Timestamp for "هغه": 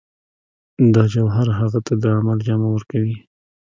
1.59-1.79